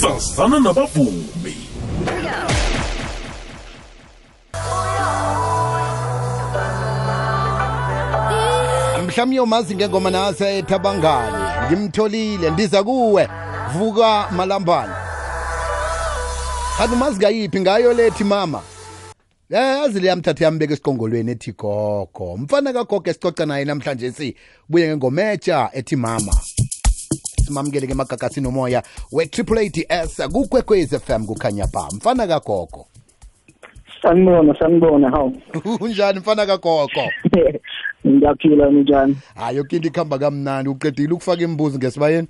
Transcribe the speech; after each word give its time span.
sazana 0.00 0.60
nabavumi 0.60 1.24
mhlawumnye 9.06 9.40
umazi 9.40 9.74
ngengoma 9.74 10.10
nasetha 10.10 10.50
ethabangani 10.50 11.66
ngimtholile 11.66 12.50
ndiza 12.50 12.82
kuwe. 12.82 13.28
Vuka 13.72 14.28
malambane 14.30 14.92
kanti 16.78 16.94
umazi 16.94 17.18
ngayiphi 17.18 17.60
ngayo 17.60 17.92
lethi 17.92 18.24
mama? 18.24 18.62
Yazi 19.50 20.00
le 20.00 20.08
yamthatha 20.08 20.44
yambeka 20.44 20.74
esiqongolweni 20.74 21.30
ethi 21.32 21.52
gogo. 21.52 22.36
Mfana 22.36 22.72
kagogo 22.72 23.10
esicoca 23.10 23.46
naye 23.46 23.64
namhlanje 23.64 24.12
si 24.12 24.36
buye 24.68 24.88
ngengometsha 24.88 25.70
ethi 25.72 25.96
mama 25.96 26.32
simamukele 27.46 27.86
ke 27.86 27.92
emagagasini 27.92 28.44
nomoya 28.44 28.82
we-triple 29.12 29.72
ads 29.88 30.16
kukwekwez 30.32 30.94
fm 30.98 31.26
kukhanya 31.26 31.66
ba 31.72 31.88
mfana 31.96 32.26
kagogo. 32.26 32.86
Sanibona 34.02 34.58
sanibona 34.58 35.10
hawu. 35.10 35.36
Unjani 35.80 36.18
mfana 36.20 36.46
kagogo? 36.46 36.88
Ngiyaphila 38.06 38.70
njani? 38.70 39.16
Hayi 39.34 39.56
yoke 39.56 39.76
into 39.76 39.88
ikuhamba 39.88 40.18
kamnandi. 40.18 40.70
Uqedile 40.70 41.12
ukufaka 41.12 41.42
imibuzo 41.42 41.78
ngesibayeni? 41.78 42.28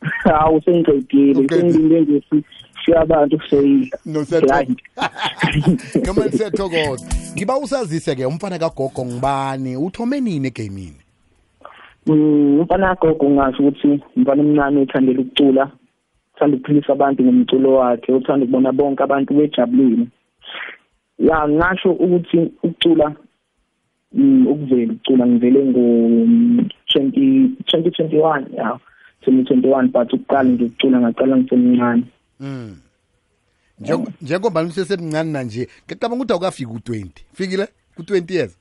Hawu 0.24 0.62
sengiqedile. 0.64 1.40
Uqedile. 1.40 1.72
sengilinde 1.72 2.00
nje 2.00 2.22
si- 2.30 2.44
siya 2.84 3.00
abantu 3.00 3.38
kuseyila 3.38 3.98
nosiyathokoza 4.06 4.74
noma 6.06 6.30
siyathokoza. 6.32 7.06
Ngiba 7.34 7.58
usazise-ke 7.58 8.26
umfana 8.26 8.58
kagogo 8.58 9.04
ngibani 9.06 9.76
uthome 9.76 10.20
nini 10.20 10.46
egamini? 10.48 10.96
Mm, 10.96 11.05
umfana 12.06 12.96
kagogo 12.96 13.30
ngasho 13.30 13.62
ukuthi 13.62 14.00
umfana 14.16 14.42
omncane 14.42 14.80
othandela 14.80 15.20
ukucula 15.20 15.70
uthanda 16.34 16.56
ukuphilisa 16.56 16.92
abantu 16.92 17.22
ngomculo 17.24 17.74
wakhe 17.74 18.12
uthanda 18.12 18.44
ukubona 18.44 18.72
bonke 18.72 19.02
abantu 19.02 19.34
bejabulile. 19.34 20.06
Ya 21.18 21.48
ngasho 21.48 21.92
ukuthi 21.92 22.38
ukucula 22.62 23.14
mm, 24.12 24.46
ukuvela 24.46 24.92
ukucula 24.92 25.26
ngivele 25.26 25.64
ngo 25.64 25.80
20 26.94 27.48
2021 27.64 28.56
ya 28.56 28.78
2021 29.26 29.88
but 29.88 30.12
ukuqala 30.12 30.48
nje 30.50 30.64
ukucula 30.64 31.00
ngaqala 31.00 31.36
ngisemncane. 31.36 32.02
Mm. 32.40 32.76
Njengo- 33.80 34.12
njengoba 34.22 34.62
nisesemncane 34.62 35.30
nanje 35.32 35.68
ngicabanga 35.86 36.14
ukuthi 36.16 36.32
awukafiki 36.32 36.70
u-20 36.72 37.08
fikile? 37.32 37.68
Ku-20 37.96 38.32
years? 38.34 38.58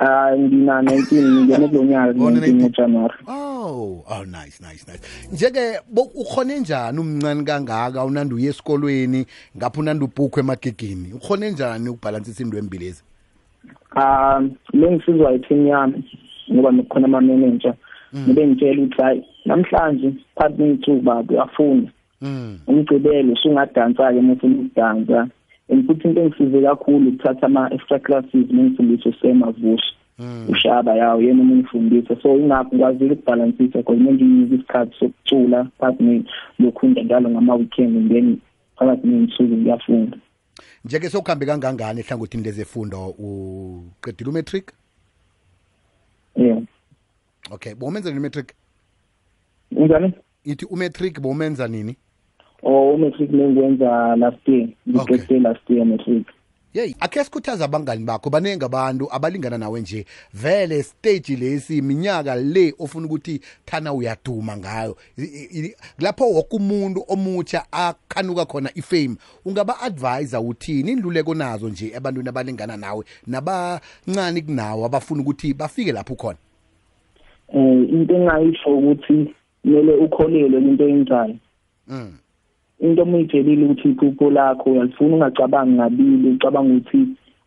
Oh, 0.00 0.36
19 0.36 1.46
19. 1.46 2.54
ngoJanuary. 2.54 3.14
oh 3.28 4.04
oh 4.08 4.24
nice 4.24 4.60
nice 4.60 4.84
nice 4.88 5.00
njeke 5.32 5.80
ukhone 6.14 6.60
njani 6.60 6.98
umncane 6.98 7.44
kangaka 7.44 8.04
unandi 8.04 8.34
uye 8.34 8.48
esikolweni 8.48 9.26
ngapha 9.56 9.80
unandi 9.80 10.04
ubhukhwe 10.04 10.40
emagigini 10.42 11.12
ukhone 11.12 11.50
njani 11.50 11.88
ukubhalansisa 11.88 12.42
into 12.42 12.58
embilezi 12.58 13.02
lo 14.72 14.92
ngisizwa 14.92 15.32
yithini 15.32 15.70
yami 15.70 16.04
ngoba 16.52 16.70
nokukhona 16.72 17.06
ama 17.06 17.20
nibe 17.20 18.46
ngitshela 18.46 18.82
ukuthi 18.82 19.02
hayi 19.02 19.24
namhlanje 19.44 20.12
phakathi 20.34 20.62
ney'nsuku 20.62 21.00
baba 21.02 21.34
uyafunda. 21.34 21.90
mm. 22.20 22.58
Umgcibelo 22.66 23.32
usungadansa 23.32 24.12
ke 24.12 24.20
mufuna 24.20 24.54
ukudansa. 24.56 25.28
And 25.68 25.86
futhi 25.86 26.08
into 26.08 26.20
engisize 26.20 26.62
kakhulu 26.62 27.08
ukuthatha 27.08 27.46
ama 27.46 27.70
extra 27.74 27.98
classes 27.98 28.50
nengifundisa 28.50 29.08
usemavushi. 29.08 29.94
Mm. 30.18 30.46
ushaba 30.48 30.94
yawo 30.94 31.22
yena 31.22 31.42
umungifundisa 31.42 32.16
so 32.22 32.36
ingakho 32.36 32.76
ngikwazile 32.76 33.12
ukubhalansisa 33.12 33.78
because 33.78 34.00
mengiyinika 34.00 34.54
isikhathi 34.54 34.94
sokucula 34.98 35.64
phakathi 35.78 36.24
lokhunda 36.58 37.02
njalo 37.02 37.30
ngama-weekend 37.30 37.96
and 37.96 38.10
then 38.12 38.38
phakathi 38.76 39.06
ney'nsuku 39.06 39.56
ngiyafunda. 39.56 40.18
Njeke 40.84 41.10
sewukuhambe 41.10 41.46
kangangani 41.46 42.00
ehlangothini 42.00 42.44
lezefundo 42.44 43.08
uqedile 43.08 44.30
umatric? 44.30 44.72
Yeah. 46.36 46.62
Okay 47.50 47.74
bowumenza 47.74 48.10
nini 48.10 48.20
umatric? 48.20 48.52
Njani 49.72 50.12
ithi 50.44 50.64
umatric 50.64 51.20
bowumenza 51.20 51.68
nini? 51.68 51.96
Or 52.64 52.94
umatric 52.94 53.30
nengiwenza 53.30 54.16
last 54.16 54.48
year 54.48 54.68
Okay. 54.96 55.16
ngiqede 55.16 55.38
last 55.42 55.70
year 55.70 55.86
matric 55.86 56.26
yeyi 56.74 56.96
akhe 57.00 57.24
sikhuthaza 57.24 57.64
abangani 57.64 58.04
bakho 58.04 58.30
baningi 58.30 58.64
abantu 58.64 59.08
abalingana 59.12 59.58
nawe 59.58 59.80
nje. 59.80 60.04
Vele 60.34 60.82
stage 60.82 61.36
lesi 61.36 61.82
minyaka 61.82 62.34
le 62.34 62.74
ofuna 62.78 63.06
ukuthi 63.06 63.40
thana 63.64 63.92
uyaduma 63.92 64.56
ngayo. 64.56 64.96
I- 65.18 65.48
i- 65.58 65.74
lapho 65.98 66.24
woke 66.32 66.56
umuntu 66.56 67.04
omutsha 67.08 67.64
akhanuka 67.72 68.44
khona 68.44 68.70
ifame 68.74 69.16
ungaba-advisa 69.46 70.40
uthini? 70.40 70.92
Indluleko 70.92 71.34
nazo 71.34 71.68
nje 71.68 71.92
ebantwini 71.96 72.28
abalingana 72.28 72.76
nawe 72.76 73.04
nabancane 73.26 74.40
kunawo 74.40 74.86
abafuna 74.86 75.22
ukuthi 75.22 75.54
bafike 75.54 75.92
lapho 75.92 76.14
khona? 76.14 76.38
Eh 77.54 77.88
into 77.92 78.14
engayisho 78.14 78.78
ukuthi 78.78 79.34
kumele 79.62 79.92
ukholelwe 79.94 80.60
into 80.60 80.84
oyenzayo 80.84 81.36
mm. 81.88 82.12
Into 82.80 83.02
omuyitshelile 83.02 83.64
ukuthi 83.64 83.88
iphupho 83.88 84.30
lakho 84.30 84.70
uyalifuna 84.70 85.14
ungacabangi 85.14 85.72
ngabili 85.72 86.28
ucabanga 86.28 86.74
ukuthi 86.74 87.00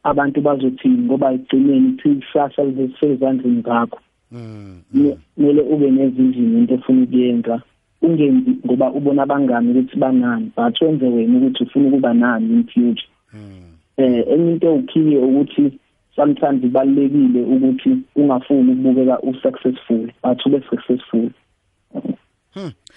abantu 0.04 0.42
bazothini 0.42 0.98
ngoba 1.06 1.34
ekugcineni 1.34 1.92
kuthi 1.92 2.10
ikusasa 2.12 2.64
lisezandleni 2.64 3.62
zakho 3.62 4.00
Mm. 4.32 4.82
Me- 4.94 5.18
kumele 5.36 5.62
ube 5.62 5.92
nevision 5.92 6.58
into 6.58 6.74
ofuna 6.76 7.04
ukuyenza 7.04 7.62
ungenzi 8.02 8.52
ngoba 8.66 8.92
ubona 8.92 9.24
abangani 9.24 9.72
ukuthi 9.72 9.98
banani 9.98 10.52
but 10.58 10.82
wenze 10.82 11.06
wena 11.06 11.38
ukuthi 11.38 11.64
ufuna 11.64 11.88
ukuba 11.88 12.14
nani 12.14 12.54
in 12.54 12.64
future 12.64 13.08
Mm. 13.34 13.72
eh 13.98 14.26
enye 14.28 14.52
into 14.52 14.74
ukhiye 14.74 15.18
ukuthi 15.18 15.80
sometimes 16.16 16.64
ibalekile 16.64 17.42
ukuthi 17.44 17.98
ungafuni 18.16 18.72
ukubukeka 18.72 19.20
usuccessful 19.22 20.12
but 20.24 20.46
ube 20.46 20.62
successful. 20.70 21.30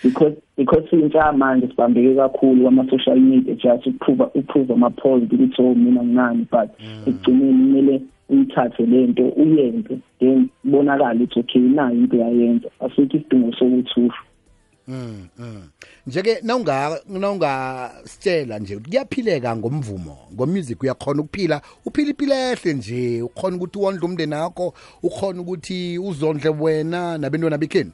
Because 0.03 0.37
because 0.57 0.89
intsha 0.93 1.33
manje 1.33 1.69
sibambeke 1.69 2.15
kakhulu 2.15 2.63
kwama 2.63 2.91
social 2.91 3.21
media 3.21 3.55
just 3.55 3.87
ukuprove 3.87 4.23
ukuprove 4.23 4.73
ama 4.73 4.91
point 4.91 5.33
ukuthi 5.33 5.63
oh 5.63 5.75
mina 5.75 6.03
nginani? 6.03 6.47
But 6.51 6.71
ekugcineni 7.07 7.53
kumele 7.53 8.03
uyithathe 8.29 8.87
lento 8.87 9.29
uyenze 9.29 9.99
then 10.19 10.49
bonakala 10.65 11.15
ukuthi 11.15 11.41
okay 11.41 11.63
nayo 11.63 11.95
into 11.95 12.17
yayenza 12.17 12.69
asikho 12.81 13.17
isidingo 13.17 13.53
sokuthi 13.53 14.01
usho. 14.01 14.25
Mm, 14.89 15.29
mm. 15.39 15.63
njeke 16.07 16.39
nawunga 16.43 17.01
nawungasitshela 17.09 18.59
nje 18.59 18.77
ukuthi 18.77 18.91
kuyaphileka 18.91 19.57
ngomvumo 19.57 20.19
ngomusic 20.35 20.83
uyakhona 20.83 21.23
ukuphila 21.23 21.61
uphila 21.87 22.11
impilo 22.11 22.35
ehle 22.35 22.73
nje 22.75 23.23
ukhona 23.23 23.57
ukuthi 23.57 23.79
wondle 23.79 24.07
umndeni 24.07 24.35
wakho 24.35 24.75
ukhona 25.03 25.41
ukuthi 25.41 25.99
uzondle 25.99 26.51
wena 26.51 27.19
nabentwana 27.19 27.59
bekheni 27.59 27.93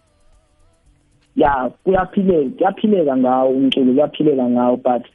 ya 1.36 1.70
kuyaphileka 1.84 2.50
kuyaphileka 2.56 3.16
ngawo 3.16 3.50
umculo 3.50 3.92
kuyaphileka 3.92 4.50
ngawo 4.50 4.76
but 4.76 5.06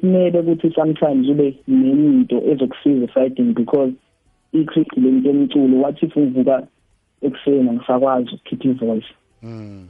kumele 0.00 0.38
ukuthi 0.40 0.72
sometimes 0.74 1.28
ube 1.28 1.56
nenye 1.68 2.04
into 2.06 2.36
ezokusiza 2.50 3.06
fighting 3.06 3.54
because 3.54 3.92
i-cricket 4.52 4.98
le 4.98 5.10
nto 5.10 5.28
yomculo 5.28 5.80
what 5.82 6.02
if 6.02 6.16
uvuka 6.16 6.66
ekuseni 7.22 7.68
angisakwazi 7.70 8.30
ukukhipha 8.34 8.84
ivoice 8.84 9.06
Mm. 9.42 9.86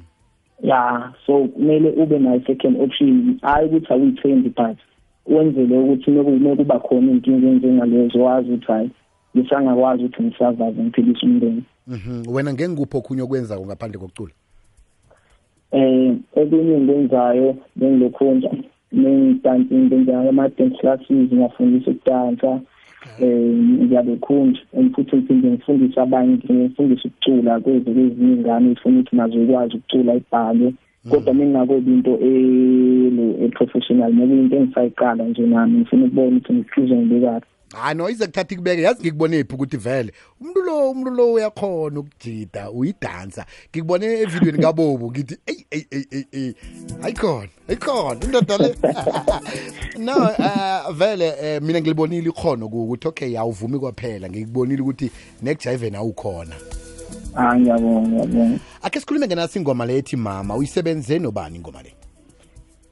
ya 0.62 1.12
so 1.26 1.44
kumele 1.44 1.90
ube 1.90 2.19
nayo 2.19 2.42
second 2.46 2.80
option 2.80 3.38
hayi 3.42 3.66
ukuthi 3.66 3.92
awuyithembi 3.92 4.48
but 4.48 4.78
wenzele 5.26 5.78
ukuthi 5.78 6.10
mekume 6.10 6.56
kuba 6.56 6.78
khona 6.78 7.12
inkinga 7.12 7.48
enjengalezo 7.48 8.24
wazi 8.24 8.48
ukuthi 8.50 8.66
hayi 8.66 8.90
ngisangakwazi 9.36 10.04
ukuthi 10.04 10.22
ngisavaze 10.22 10.82
ngiphilise 10.82 11.26
umndeni 11.26 11.62
Mhm. 11.86 12.34
wena 12.34 12.52
ngengikuphi 12.52 12.96
okhunye 12.96 13.22
okwenza 13.22 13.60
ngaphandle 13.60 13.98
kokucula 13.98 14.32
eh 15.72 16.14
okunye 16.36 16.78
ngikwenzayo 16.78 17.56
bengilokhunja 17.76 18.50
nengidansi 18.93 19.75
ngenza 19.75 20.20
ama-dance 20.28 20.78
classes 20.81 21.32
ngiyafundisa 21.32 21.90
ukudansa 21.90 22.61
eh 23.20 23.55
ngiyabekhunja 23.82 24.61
and 24.76 24.94
futhi 24.94 25.17
ngiphinde 25.17 25.49
ngifundise 25.50 26.00
abanye 26.00 26.34
ngifundise 26.34 27.08
ukucula 27.08 27.61
kwezi 27.61 27.90
kwezinye 27.94 28.32
ingane 28.32 28.69
zifuna 28.69 28.99
ukuthi 28.99 29.17
nazo 29.17 29.43
ikwazi 29.43 29.76
ukucula 29.76 30.14
ibhale. 30.14 30.75
Kodwa 31.11 31.34
mengingakobi 31.34 31.93
into 31.93 32.14
elo 32.19 33.26
e-professional 33.44 34.12
maybe 34.12 34.34
into 34.34 34.56
engisayiqala 34.56 35.25
nje 35.25 35.43
nami 35.46 35.78
ngifuna 35.78 36.05
ukubona 36.06 36.37
ukuthi 36.37 36.52
ngikuhluze 36.52 36.96
ngibekaphi. 36.96 37.46
Hayi 37.75 37.94
no 37.94 38.11
izekuthatha 38.11 38.55
ikubeke 38.55 38.82
yazi 38.82 39.00
ngikubone 39.00 39.44
phi 39.44 39.55
ukuthi 39.55 39.76
vele. 39.76 40.12
Umuntu 40.40 40.62
lo 40.62 40.90
umuntu 40.90 41.11
lo 41.11 41.32
uyakhona 41.32 42.00
ukujida 42.00 42.70
uyidansa. 42.70 43.46
Ngikubone 43.70 44.06
evidweni 44.06 44.58
kabobu 44.58 45.11
ngithi 45.11 45.37
eyi 45.46 45.67
eyi 45.70 45.87
eyi 45.90 46.06
eyi 46.11 46.26
eyi 46.32 46.55
ayikhona 47.02 47.49
ayikhona 47.69 48.25
indoda 48.25 48.58
le. 48.58 48.75
No 49.99 50.14
uh, 50.17 50.93
vele 50.93 51.31
uh, 51.31 51.62
mina 51.62 51.81
ngilibonile 51.81 52.28
ikhono 52.28 52.67
ukuthi 52.67 53.08
okay 53.08 53.38
awuvumi 53.38 53.78
kwaphela. 53.78 54.31
Ngikubonile 54.31 54.82
ukuthi 54.82 55.11
nekujayiveni 55.43 55.96
awukhona. 55.96 56.56
Ah 57.37 57.58
ngiyabonga 57.58 58.08
ngiyabonga. 58.08 58.58
Akhe 58.82 59.00
sikhulume 59.00 59.26
ngenasi 59.26 59.58
ingoma 59.58 59.87
le 59.87 59.99
ethi 59.99 60.17
mama 60.17 60.56
uyisebenze 60.56 61.19
nobani 61.19 61.56
ingoma 61.56 61.82
le? 61.82 61.94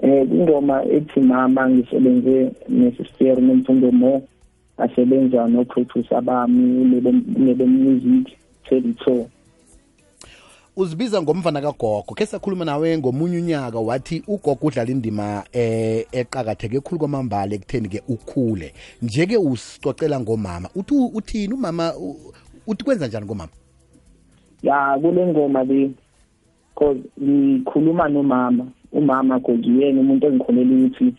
Eh 0.02 0.26
ingoma 0.30 0.84
ethi 0.84 1.20
mama 1.20 1.70
ngisebenze 1.70 2.52
nesisteri 2.68 3.42
nomfundo 3.42 3.92
mo 3.92 4.22
asebenza 4.78 5.48
no-producer 5.48 6.20
bami 6.20 6.84
nebe 7.38 7.66
music 7.66 8.36
Teddy 8.68 8.94
uzibiza 10.78 11.22
ngomfana 11.22 11.60
kagogo 11.60 12.14
ke 12.14 12.26
sakhuluma 12.26 12.64
nawe 12.64 12.98
ngomunye 12.98 13.38
unyaka 13.38 13.78
wathi 13.80 14.22
ugogo 14.28 14.66
udlala 14.66 14.90
indima 14.90 15.44
eh 15.52 16.06
eqakatheke 16.12 16.80
khulu 16.80 16.98
kwamambala 16.98 17.54
ekutheni 17.54 17.88
ke 17.88 18.02
ukhule. 18.08 18.72
Nje 19.02 19.26
ke 19.26 19.36
usicocela 19.36 20.20
ngomama 20.20 20.68
uthi 20.76 20.94
uthini 20.94 21.54
umama 21.54 21.92
uthi 22.66 22.84
kwenza 22.84 23.06
njani 23.06 23.26
ngomama? 23.26 23.52
Ya 24.62 24.98
kule 25.02 25.26
ngoma 25.26 25.64
le 25.64 25.90
cause 26.76 27.00
ngikhuluma 27.22 28.08
nomama 28.08 28.66
umama 28.92 29.40
ngiyena 29.40 30.00
umuntu 30.00 30.26
engikholela 30.26 30.74
ukuthi 30.74 31.14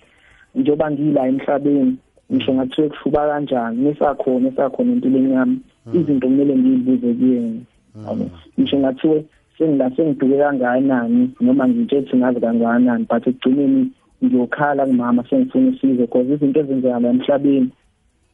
njengoba 0.56 0.92
ngila 0.92 1.28
emhlabeni 1.28 1.98
ngisho 2.32 2.54
ngathiwe 2.54 2.90
kushuba 2.90 3.28
kanjani 3.28 3.78
nisakhona 3.84 4.48
esakhona 4.50 4.92
empilweni 4.92 5.34
yami 5.34 5.58
hmm. 5.86 6.00
izinto 6.00 6.28
kumele 6.28 6.54
ngiyibuze 6.58 7.14
kuyena 7.14 7.62
hmm. 7.94 8.30
ngisho 8.60 8.78
ngathiwe 8.80 9.26
sengila 9.58 9.92
sengiduke 9.96 10.38
kangakanani 10.38 11.32
noma 11.42 11.68
ngitshethi 11.68 12.18
ngazi 12.18 12.40
kangakanani 12.40 13.06
but 13.10 13.28
ekugcineni 13.28 13.92
ngiyokhala 14.24 14.86
kumama 14.86 15.24
sengifuna 15.30 15.70
usizo 15.70 16.02
because 16.02 16.34
izinto 16.34 16.60
ezenzeka 16.60 17.00
la 17.00 17.10
emhlabeni 17.10 17.70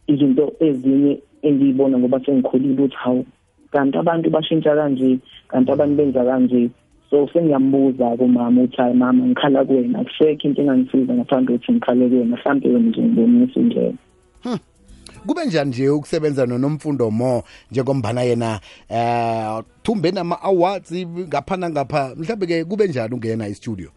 izinto 0.07 0.53
ezinye 0.59 1.21
engiyibona 1.41 1.97
ngoba 1.97 2.19
sengikhulile 2.19 2.73
ukuthi 2.73 2.95
hawu 2.95 3.25
kanti 3.71 3.97
abantu 3.97 4.29
bashintsha 4.29 4.75
kanje 4.75 5.19
kanti 5.47 5.71
abantu 5.71 5.95
benza 5.95 6.23
kanje 6.25 6.69
so 7.09 7.29
sengiyambuza 7.33 8.17
kumama 8.17 8.61
uthi 8.61 8.77
hayi 8.77 8.93
mama 8.93 9.25
ngikhala 9.25 9.65
kuwena 9.65 9.99
akusekho 9.99 10.47
into 10.47 10.61
engangisiza 10.61 11.13
ngaphandle 11.13 11.57
kokuthi 11.57 11.71
ngikhale 11.71 12.07
kuwena 12.09 12.37
mhlawumbe 12.37 12.67
wena 12.69 12.89
nje 12.89 13.01
ngibonisa 13.01 13.59
indlela 13.59 13.93
hmm. 14.43 14.57
kube 15.27 15.45
njani 15.45 15.69
nje 15.69 15.89
ukusebenza 15.89 16.45
nonomfundo 16.45 17.11
mo 17.11 17.43
njengombana 17.71 18.21
yena 18.21 18.59
eh 18.89 19.63
thumbe 19.83 20.11
nama 20.11 20.41
awards 20.41 20.93
ngaphana 21.27 21.69
ngapha 21.69 22.15
mhlawumbe 22.17 22.47
ke 22.47 22.65
kube 22.65 22.87
njani 22.87 23.13
ungena 23.13 23.47
e-studio 23.47 23.89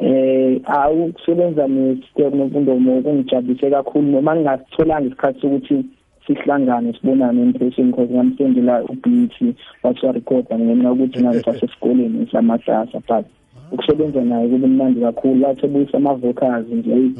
eh 0.00 0.60
awu 0.64 1.12
kusebenza 1.12 1.68
ne-step 1.68 2.34
nomfundo 2.34 2.78
mo 2.78 3.02
kungijabulise 3.02 3.70
kakhulu 3.70 4.10
noma 4.10 4.36
ngingatholanga 4.36 5.06
isikhathi 5.06 5.40
sokuthi 5.40 5.84
sihlangane 6.26 6.92
sibonane 6.92 7.42
in 7.42 7.52
person 7.52 7.90
because 7.90 8.10
ngamsendela 8.10 8.82
uBT 8.82 9.54
wathi 9.82 10.12
recorda 10.12 10.58
ngenxa 10.58 10.92
ukuthi 10.92 11.20
ngisasesikoleni 11.20 12.28
samatasa 12.32 13.00
but 13.08 13.26
ukusebenza 13.72 14.24
naye 14.24 14.48
kube 14.48 14.66
mnandi 14.66 15.00
kakhulu. 15.00 15.40
Lathi 15.40 15.66
ebuyisa 15.66 15.96
ama 15.96 16.14
vocals 16.14 16.66
nje 16.68 17.10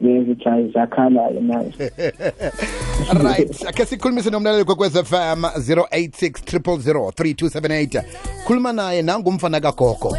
lezithi 0.00 0.44
hayi 0.44 0.70
zakhalayo 0.74 1.40
nayo 1.40 1.72
right. 3.24 3.66
Ake 3.66 3.86
sikhulumise 3.86 4.30
nomlaleli 4.30 4.64
kwekwez 4.64 4.92
FM 4.92 5.44
086 5.44 6.58
000 6.58 7.10
3278 7.10 8.02
khuluma 8.46 8.72
naye 8.72 9.02
nangumfana 9.02 9.60
kagogo. 9.60 10.16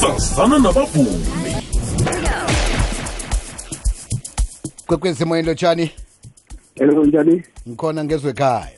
Sazana 0.00 0.58
nabavumi 0.58 1.26
kwekwezimo 4.86 5.42
lotshani 5.42 5.90
Hello 6.74 7.04
njani? 7.04 7.42
ngikhona 7.68 8.04
ngezwe 8.04 8.30
ekhaya 8.30 8.70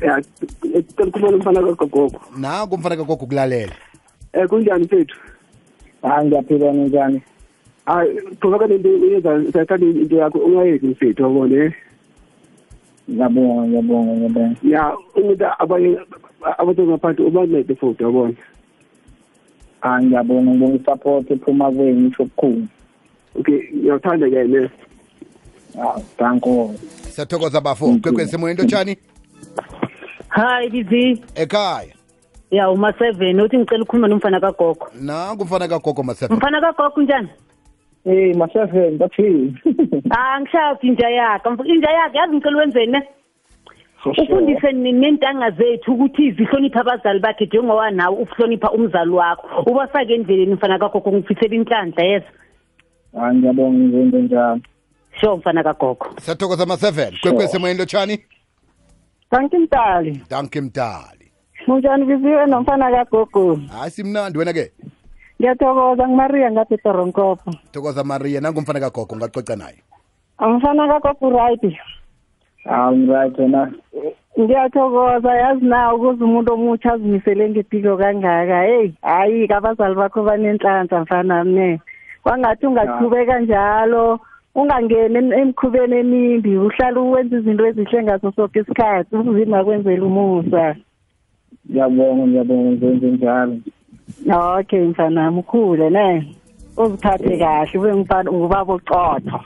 Ya 0.00 0.22
ngicela 1.06 1.28
umfana 1.36 1.74
kagogo. 1.76 2.20
naku 2.36 2.74
umfana 2.74 2.96
kagogo 2.96 3.26
kulalela 3.26 3.72
Eh 4.32 4.48
kunjani 4.48 4.84
mfethu? 4.84 5.16
Hayi 6.04 6.26
ngiyaphila 6.26 6.72
njani 6.72 7.22
Hayi 7.86 8.10
qhubeka 8.40 8.66
lento 8.66 8.88
uyenza 8.88 9.52
sathanda 9.52 9.86
into 9.86 10.16
yakho 10.16 10.38
ungayeki 10.38 10.86
mfethu 10.86 11.22
yabone. 11.22 11.74
ngiyabonga 13.10 13.62
ngiyabonga 13.66 14.12
ngiyabonga 14.12 14.56
Ya 14.62 14.96
umuntu 15.16 15.44
abanye 15.58 15.98
abantu 16.58 16.82
ngaphansi 16.86 17.22
ubalete 17.22 17.74
futhi 17.74 18.02
yabona. 18.02 18.34
Ah 19.82 20.00
ngiyabonga 20.02 20.50
ngibonga 20.50 20.76
isupport 20.76 21.30
ephuma 21.30 21.72
kwenu 21.72 22.08
isho 22.08 22.22
okukhulu. 22.22 22.66
Okay 23.40 23.60
ngiyathanda 23.76 24.30
ke 24.30 24.44
ne. 24.48 24.70
Ah 25.78 26.00
danko. 26.18 26.74
siyathokoza 27.14 27.60
bafo 27.60 27.86
kwekwezi 28.02 28.36
moyeni 28.38 28.60
lotshani 28.60 28.96
Hi 30.28 30.68
Bizi. 30.70 31.22
ekhaya 31.34 31.93
Ya 32.54 32.70
uma 32.70 32.90
7 32.90 33.42
uthi 33.42 33.58
ngicela 33.58 33.82
ukukhuluma 33.82 34.08
nomfana 34.08 34.40
kagogo. 34.40 34.86
naku 35.00 35.44
mfana 35.44 35.68
kagogo 35.68 36.02
masefa 36.02 36.34
Mfana 36.34 36.60
kagogo 36.60 37.02
njani? 37.02 37.28
Eh 38.06 38.36
maseven 38.36 38.98
bathini? 38.98 39.54
Ah 40.10 40.40
ngishaphi 40.40 40.86
inja 40.86 41.08
yakhe. 41.08 41.48
Inja 41.64 41.90
yakhe 41.90 42.18
yazi 42.18 42.34
ngicela 42.36 42.58
wenzeni 42.58 42.92
ne? 42.92 43.02
Ufundise 44.06 44.72
nentanga 44.72 45.50
zethu 45.50 45.92
ukuthi 45.92 46.32
zihlonipha 46.32 46.80
abazali 46.80 47.20
bakhe 47.20 47.46
njengoba 47.46 47.90
nawe 47.90 48.16
ukuhlonipha 48.16 48.70
umzali 48.70 49.10
wakho. 49.10 49.62
Ubafake 49.70 50.14
endleleni 50.14 50.54
mfana 50.54 50.78
kagogo 50.78 51.12
ngifisela 51.12 51.54
inhlanhla 51.54 52.04
yes. 52.04 52.22
Ah 53.20 53.34
ngiyabonga 53.34 53.78
ngizenze 53.78 54.22
njalo. 54.22 54.60
Sho 55.20 55.36
mfana 55.36 55.62
kagogo. 55.62 56.06
siyathokoza 56.20 56.66
ma-7 56.66 57.20
kwekwezi 57.20 57.58
moyeni 57.58 57.78
lotshani 57.78 58.18
Kanti 59.30 59.58
mtali, 59.58 60.20
danke 60.30 60.60
mdali 60.60 61.23
munjani 61.66 62.04
biziwe 62.04 62.46
nomfana 62.46 62.90
kagogo. 62.90 63.58
hayi 63.78 63.90
simnandi 63.90 64.38
wena 64.38 64.52
ke 64.52 64.72
Ngiyathokoza 65.40 66.08
nguMaria 66.08 66.50
ngathi 66.50 66.76
Toronkopo. 66.78 67.50
thokoza 67.72 68.04
maria 68.04 68.40
nangumfana 68.40 68.80
kagogo 68.80 69.16
ngacoca 69.16 69.56
naye 69.56 69.78
Umfana 70.38 70.88
kagogo 70.88 71.30
right. 71.36 71.62
Ah 72.66 72.90
right 72.90 73.38
wena. 73.38 73.72
Ngiyathokoza 74.40 75.34
yazi 75.34 75.64
na 75.66 75.94
ukuze 75.94 76.24
umuntu 76.24 76.52
omutsha 76.52 76.92
azimisele 76.92 77.50
ngempilo 77.50 77.96
kangaka. 77.96 78.62
Hey, 78.62 78.92
hayi 79.02 79.46
abazali 79.52 79.94
bakho 79.94 80.22
banenhlanhla 80.22 81.00
mfana 81.00 81.44
mne. 81.44 81.80
Kwangathi 82.22 82.66
ungaqhubeka 82.66 83.40
njalo. 83.40 84.20
ungangeni 84.54 85.34
emkhubeni 85.34 85.96
emimbi 85.96 86.56
uhlala 86.56 87.00
uwenza 87.00 87.36
izinto 87.36 87.66
ezihle 87.66 88.02
ngaso 88.02 88.32
sonke 88.32 88.60
isikhathi 88.60 89.16
uzima 89.16 89.64
kwenzela 89.64 90.04
umusa 90.06 90.76
ngiyabonga 91.70 92.26
ngiyabonga 92.26 92.70
ngenze 92.70 93.06
njalo. 93.06 93.56
Okay 94.58 94.80
mfanami 94.80 95.38
ukhule 95.38 95.90
ne? 95.90 96.34
Uzithathe 96.76 97.38
kahle 97.38 97.78
ube 97.78 97.94
ngubaba 97.96 98.74
ucotho 98.74 98.74
ocotho 98.74 99.40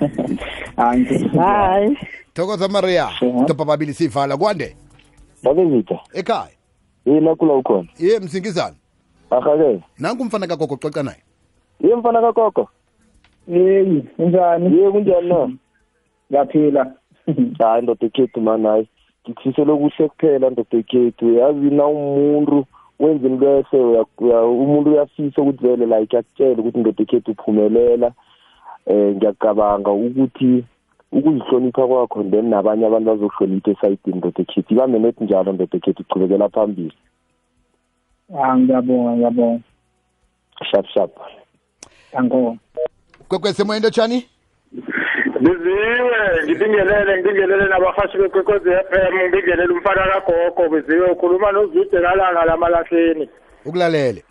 hayi 0.76 1.28
hayi. 1.38 1.98
Thokoza 2.34 2.68
maria. 2.68 3.08
Topa 3.46 3.64
babili 3.64 3.94
sivala 3.94 4.36
kwande? 4.36 4.76
Babezitha 5.42 5.98
ekhaya. 6.14 6.50
Yini 7.06 7.28
akula 7.28 7.54
ukhona. 7.54 7.88
Ye 7.98 8.18
msingizana 8.18 8.76
ahake. 9.30 9.82
Nanku 9.98 10.22
umfana 10.22 10.46
kagogo 10.46 10.76
xoxa 10.76 11.02
naye? 11.02 11.22
Ye 11.80 11.96
mfana 11.96 12.20
kagogo. 12.20 12.68
Hey 13.46 14.02
njani 14.18 14.78
ye 14.78 14.90
kunjani 14.90 15.28
na? 15.28 15.50
Ngiyaphila. 16.30 16.92
Hayi 17.58 17.82
ndoda 17.82 18.06
ekhethu 18.06 18.40
mani 18.40 18.66
hayi 18.66 18.88
ngikufisela 19.30 19.72
okuhle 19.72 20.08
kuphela 20.08 20.50
ndoda 20.50 20.78
ekhethu 20.78 21.26
yazi 21.38 21.70
na 21.70 21.86
umuntu 21.86 22.66
wenza 22.98 23.28
into 23.28 23.46
ehle 23.46 23.78
uya- 23.80 24.06
uya- 24.18 24.44
umuntu 24.44 24.90
uyafisa 24.90 25.42
ukuthi 25.42 25.62
vele 25.66 25.86
like 25.86 26.18
akutshele 26.18 26.60
ukuthi 26.60 26.78
ndoda 26.78 27.02
ekhethu 27.02 27.30
uphumelela. 27.30 28.12
Um 28.86 29.14
ngiyacabanga 29.16 29.90
ukuthi 29.90 30.64
ukuzihlonipha 31.12 31.86
kwakho 31.86 32.22
then 32.30 32.48
nabanye 32.48 32.86
abantu 32.86 33.10
bazokuhlonipha 33.10 33.70
esayidini 33.70 34.18
ndoda 34.18 34.42
ekhethi 34.42 34.74
ibambe 34.74 34.98
nethi 34.98 35.24
njalo 35.24 35.52
ndoda 35.52 35.76
ekhethi 35.76 36.02
uqhubekela 36.02 36.48
phambili. 36.48 36.96
Ah 38.34 38.58
ngiyabonga 38.58 39.12
ngiyabonga. 39.16 39.62
Sharp 40.70 40.86
sharp 40.86 41.12
angibonga 42.12 42.58
kwekwezi 43.28 43.62
emoyeni 43.62 43.84
lotshani 43.84 44.24
biziwe 45.40 46.20
ngibingelele 46.44 47.12
ngibingelele 47.16 47.66
nabahashi 47.68 48.18
bekwekwezi 48.18 48.70
FM 48.70 49.14
ngibingelele 49.16 49.72
umfana 49.72 50.02
kagogo 50.12 50.68
biziwe 50.68 51.06
ukhuluma 51.10 51.52
nozude 51.52 52.00
kalanga 52.00 52.44
lamalahleni. 52.44 53.28
Ukulalele. 53.64 54.22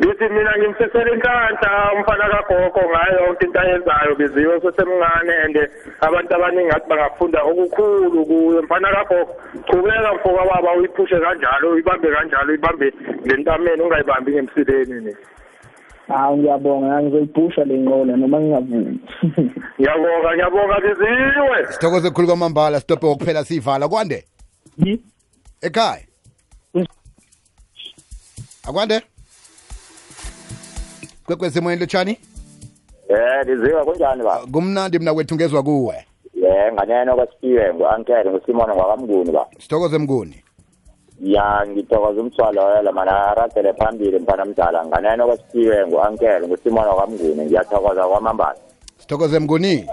Ngithi 0.00 0.28
mina 0.28 0.52
ngimsesele 0.58 1.12
inhlanhla 1.12 1.92
umfana 1.96 2.28
kagogo 2.28 2.80
ngayo 2.90 3.24
yonke 3.24 3.44
into 3.46 3.60
ayenzayo 3.60 4.14
biziwe 4.14 4.56
usesemncane 4.56 5.34
and 5.44 5.56
abantu 6.00 6.34
abaningi 6.34 6.68
ngathi 6.68 6.88
bangafunda 6.88 7.42
okukhulu 7.42 8.24
kuye. 8.28 8.60
Mfana 8.60 8.88
kagogo 8.96 9.32
chubeka 9.66 10.14
mfoka 10.14 10.44
baba 10.50 10.72
uyiphushe 10.76 11.20
kanjalo 11.20 11.70
uyibambe 11.70 12.08
kanjalo 12.12 12.48
uyibambe 12.48 12.92
ngentameni 13.26 13.82
ungayibambi 13.82 14.32
ngemsileni 14.32 15.00
ni 15.04 15.16
hawu 16.08 16.36
ngiyabonga 16.36 17.02
ngizoyiphusha 17.02 17.64
le 17.64 17.76
nqola 17.76 18.16
noma 18.16 18.40
ngingavumi. 18.40 19.00
ngiyabonga 19.80 20.30
ngiyabonga 20.34 20.76
biziwe 20.80 21.72
sithokoze 21.72 22.08
kukhulu 22.08 22.26
kwamambala 22.26 22.80
sitobhe 22.80 23.06
wokuphela 23.06 23.44
siyivala 23.44 23.88
kwande? 23.88 24.24
Ekhaya? 25.62 26.04
Akwande? 28.68 29.00
Kwekwezi 31.26 31.58
emoyeni 31.58 31.80
lotshani 31.80 32.18
Eh 33.08 33.46
liziwa 33.46 33.84
kunjani 33.84 34.22
ba? 34.22 34.40
kumnandi 34.52 34.98
mna 34.98 35.14
kwethu 35.14 35.34
ngezwa 35.34 35.62
kuwe. 35.62 36.04
Yeah 36.34 36.72
nganeno 36.72 37.14
kwasipiwe 37.16 37.74
ngu-ankele 37.74 38.30
ngusimon 38.30 38.70
ngwakamnguni 38.70 39.32
ba. 39.32 39.46
sithokoze 39.58 39.98
mnguni. 39.98 40.44
Ya 41.20 41.66
ngithokoza 41.68 42.20
umthwalo 42.20 42.64
welo 42.64 42.92
mana 42.92 43.26
aragele 43.26 43.72
phambili 43.72 44.18
mfana 44.18 44.44
mdala. 44.44 44.86
Nganeno 44.86 45.26
kwasipiwe 45.26 45.86
ngu-ankele 45.86 46.46
ngusimon 46.46 46.84
ngwakamnguni 46.86 47.44
ngiyathokoza 47.44 48.08
kwamambala. 48.08 48.58
Sithokoze 49.00 49.38
mnguni. 49.38 49.84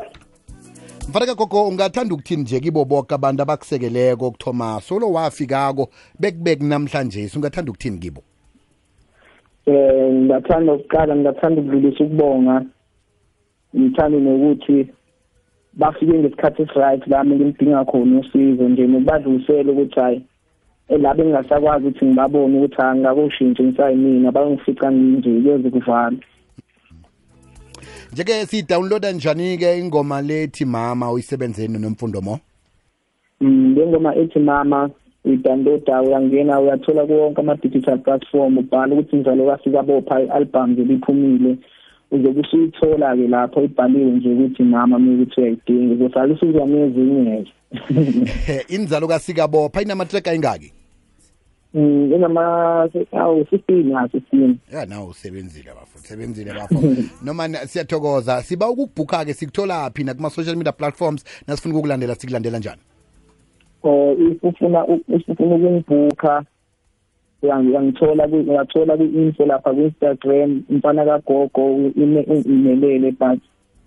Mfaneka 1.09 1.35
gogo 1.35 1.67
ungathanda 1.67 2.13
ukuthini 2.13 2.41
nje 2.41 2.59
kibo 2.59 2.85
boke 2.85 3.15
abantu 3.15 3.41
abakusekeleko 3.41 4.31
kuthoma 4.31 4.81
solo 4.81 5.11
wafikako 5.11 5.89
bekubek 6.19 6.61
namhlanje 6.61 7.31
ungathanda 7.35 7.71
ukuthini 7.71 7.97
kibo? 7.97 8.21
Eh 9.65 10.13
ngingathanda 10.13 10.73
ukuqala 10.73 11.15
ngingathanda 11.15 11.61
ukudlulisa 11.61 12.03
ukubonga. 12.03 12.65
Ngithande 13.77 14.19
nokuthi 14.19 14.87
bafike 15.73 16.19
ngesikhathi 16.19 16.61
esi-right 16.61 17.07
lami 17.07 17.35
ngimdinga 17.35 17.85
khona 17.85 18.19
usizo 18.19 18.69
nje 18.69 18.87
nokubadlulisela 18.87 19.71
ukuthi 19.71 19.99
hhayi 19.99 20.21
elabe 20.89 21.23
ngingasakwazi 21.23 21.87
ukuthi 21.87 22.05
ngibabone 22.05 22.57
ukuthi 22.57 22.75
hhayi 22.75 22.99
ngakushintshe 22.99 23.63
ngisayimina 23.63 24.31
bangifica 24.31 24.91
nginje 24.91 25.29
kuyoze 25.29 25.69
kuvala 25.69 26.17
njeke 28.13 28.45
siyidownloada 28.45 29.11
njani-ke 29.11 29.79
ingoma 29.79 30.21
lethi 30.21 30.65
mama 30.65 31.11
uyisebenzeni 31.11 31.79
nomfundo 31.79 32.21
mo? 32.21 32.39
Mm, 33.41 33.75
le 33.75 33.87
ngoma 33.87 34.15
ethi 34.15 34.39
mama 34.39 34.89
uyidownloada 35.25 36.01
uyangena 36.01 36.59
uyathola 36.59 37.05
kuwonke 37.05 37.41
ama-digital 37.41 37.97
platform 37.97 38.57
ubhala 38.57 38.95
ukuthi 38.95 39.15
njalo 39.15 39.45
kasikabopha 39.45 40.21
i-album 40.21 40.71
nje 40.71 40.83
liphumile. 40.83 41.57
Uzobe 42.11 42.41
usuyithola-ke 42.41 43.27
lapho 43.27 43.63
ibhaliwe 43.63 44.11
nje 44.11 44.29
ukuthi 44.29 44.63
mama 44.63 44.97
uma 44.97 45.13
ukuthi 45.13 45.41
uyayidinga 45.41 45.93
uzosala 45.93 46.33
usuzwa 46.33 46.65
nezinye-ke 46.65 47.53
inzalo 48.75 49.07
kasikabopha 49.07 49.81
inamatrek 49.81 50.27
ayingaki? 50.27 50.76
Mm, 51.77 52.13
inama 52.13 52.41
awu 53.11 53.45
fifteen 53.45 53.93
ha 53.93 54.07
fifteen 54.07 54.57
ya 54.73 54.85
nawe 54.85 55.05
usebenzile 55.07 55.71
bafo 55.73 55.99
usebenzile 55.99 56.53
bafo. 56.53 56.83
Noma 57.25 57.47
na- 57.47 57.67
siyathokoza. 57.67 58.43
Siba 58.43 58.69
ukukubhukha-ke 58.69 59.33
sikuthola 59.33 59.89
phi 59.93 60.03
nakuma-social 60.03 60.55
media 60.55 60.71
platforms 60.71 61.23
nasifuna 61.47 61.73
ukukulandela 61.75 62.15
sikulandela 62.15 62.59
njani? 62.59 62.81
Or 63.83 64.17
if 64.21 64.43
ufuna 64.43 64.85
u- 64.87 65.01
if 65.15 65.29
ufuna 65.29 65.55
ukungibhukha 65.55 66.43
uyangi- 67.43 67.69
uyangithola 67.69 68.27
ku- 68.27 68.45
uyathola 68.51 68.97
kwi-info 68.97 69.45
lapha 69.45 69.73
ku-instagram 69.73 70.63
mfana 70.69 71.05
kagogo 71.05 71.75
u-imelele 71.75 73.11
but 73.11 73.39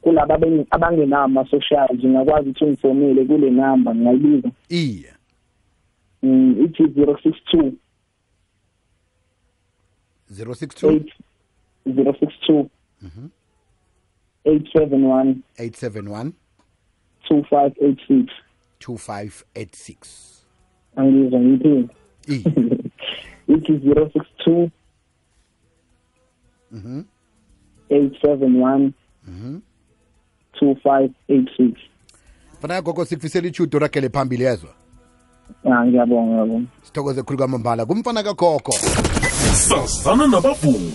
kulaba 0.03 0.35
abengi- 0.35 0.67
abangenawo 0.71 1.25
ama-socials 1.25 2.05
ungakwazi 2.05 2.49
ukuthi 2.51 2.65
ungifonele 2.65 3.25
kule 3.25 3.51
namba 3.51 3.95
ngingayibiza. 3.95 4.49
Iye. 4.69 5.07
um 6.23 6.65
ithi 6.65 6.83
062 6.83 7.73
062 10.31 11.05
062 11.87 12.69
mhm. 13.03 13.29
871 14.45 15.35
871 15.59 16.33
2586 17.31 18.27
2586 18.81 20.45
angizwa 20.97 21.41
ngiphi 21.41 21.89
ithi 23.55 23.73
062 23.73 24.69
mhm. 26.71 27.03
871 27.91 28.91
mhm. 29.29 29.59
2586 30.61 31.73
fana 32.61 32.83
gogo 32.83 33.05
sikufisela 33.05 33.49
ichudo 33.49 33.79
ragele 33.79 34.09
phambili 34.09 34.45
yezwa 34.45 34.80
ah 35.65 35.87
ngiyabonga 35.87 36.45
ngiyabonga. 36.47 36.67
Sithokoze 36.83 37.23
khulu 37.23 37.39
kwamambala 37.39 37.87
kumfana 37.87 38.23
kagogo 38.23 38.73
sazana 39.53 40.27
nabavumi. 40.27 40.93